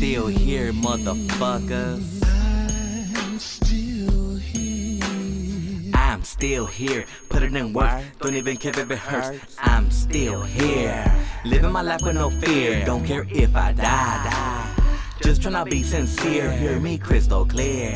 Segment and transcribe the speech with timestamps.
[0.00, 2.24] still here, motherfuckers.
[5.94, 9.56] I'm still here, putting in work, don't even care if it hurts.
[9.58, 11.04] I'm still here,
[11.44, 14.74] living my life with no fear, don't care if I die.
[15.22, 17.94] Just tryna be sincere, hear me crystal clear.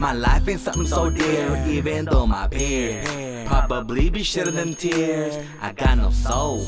[0.00, 5.36] My life ain't something so dear, even though my peers probably be shedding them tears.
[5.60, 6.64] I got no soul,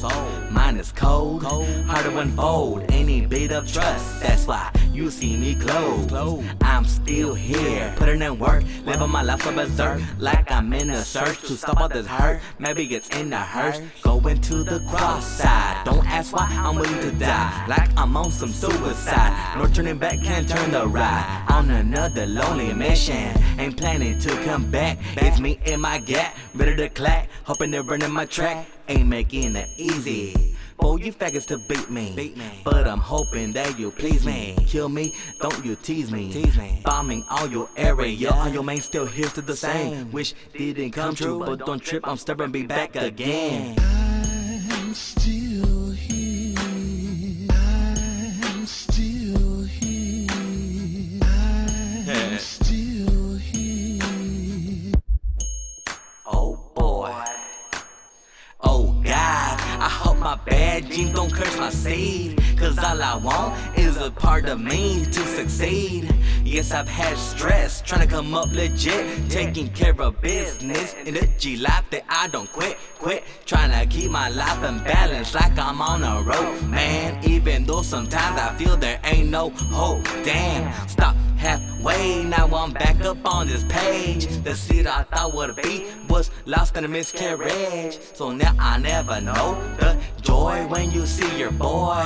[0.50, 4.20] mine is cold, hard to unfold any bit of trust.
[4.20, 6.12] That's why you see me close.
[6.60, 11.02] I'm still here, putting in work, living my life a berserk, like I'm in a
[11.02, 12.41] search to stop all this hurt.
[12.59, 15.84] Maybe it's in the hearse, going to the cross side.
[15.84, 19.59] Don't ask why I'm willing to die, like I'm on some suicide.
[19.59, 21.46] No turning back, can't turn the ride.
[21.48, 24.98] On another lonely mission, ain't planning to come back.
[25.16, 28.66] It's me in my gap, ready to clack, hoping they're running my track.
[28.88, 30.51] Ain't making it easy.
[30.83, 32.35] For you faggots to beat me.
[32.65, 34.57] But I'm hoping that you please me.
[34.66, 36.83] Kill me, don't you tease me.
[36.85, 40.10] Bombing all your area, all your main still here to the same.
[40.10, 43.77] Wish didn't come true, but don't trip, I'm stubborn, be back again.
[60.33, 62.43] My bad genes don't curse my seed.
[62.57, 66.11] Cause all I want is a part of me to succeed.
[66.43, 71.28] Yes, I've had stress trying to come up legit, taking care of business in the
[71.38, 73.25] G life that I don't quit, quit.
[73.44, 77.22] Trying to keep my life in balance like I'm on a road, man.
[77.25, 80.05] Even though sometimes I feel there ain't no hope.
[80.25, 82.22] Damn, stop halfway.
[82.22, 84.27] Now I'm back up on this page.
[84.44, 87.98] The seed I thought would be was lost in a miscarriage.
[88.15, 89.98] So now I never know the
[90.32, 92.04] joy when you see your boy.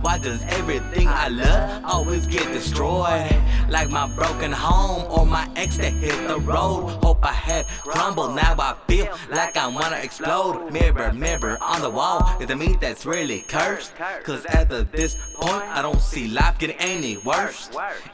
[0.00, 3.36] Why does everything I love always get destroyed?
[3.68, 6.82] Like my broken home or my ex that hit the road.
[7.04, 8.34] Hope I had crumbled.
[8.34, 10.72] Now I feel like I wanna explode.
[10.72, 12.20] Mirror, mirror on the wall.
[12.40, 13.92] Is it me that's really cursed?
[14.24, 17.68] Cause at this point, I don't see life getting any worse.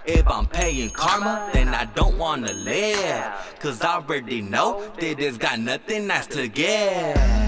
[0.05, 3.25] If I'm paying karma, then I don't wanna live.
[3.61, 7.42] Cause I already know that it's got nothing nice to give.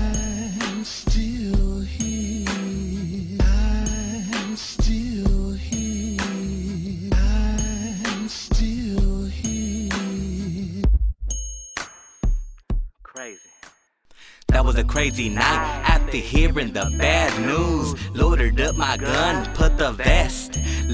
[14.64, 17.94] Was a crazy night after hearing the bad news.
[18.14, 20.43] Loaded up my gun, put the vest.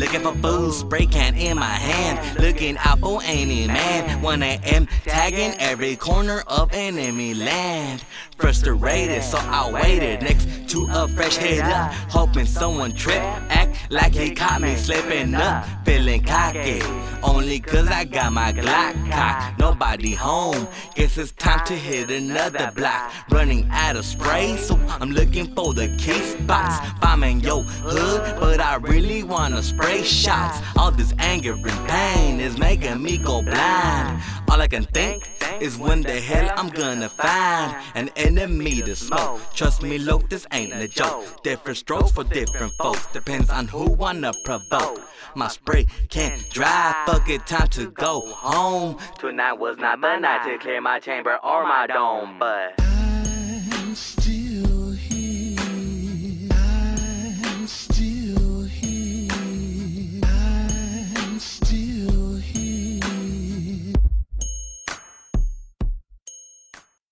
[0.00, 2.40] Looking for food, spray can in my hand.
[2.40, 4.22] Looking out for any man.
[4.22, 4.88] 1 a.m.
[5.04, 8.02] tagging every corner of enemy land.
[8.38, 11.92] Frustrated, so I waited next to a fresh head up.
[12.08, 15.66] Hoping someone trip, act like he caught me slipping up.
[15.84, 16.80] Feeling cocky,
[17.22, 19.58] only cause I got my Glock cocked.
[19.58, 23.12] Nobody home, guess it's time to hit another block.
[23.30, 26.76] Running out of spray, so I'm looking for the key spots.
[27.00, 30.60] Bombing your hood, but I really wanna spray shots.
[30.76, 34.22] All this anger and pain is making me go blind.
[34.50, 35.28] All I can think
[35.60, 39.40] is when the hell I'm gonna find an enemy to smoke.
[39.54, 41.42] Trust me, look, this ain't a joke.
[41.42, 45.00] Different strokes for different folks, depends on who wanna provoke.
[45.34, 48.98] My spray can't drive, fuck it, time to go home.
[49.18, 52.74] Tonight was not the night to clear my chamber or my dome, but.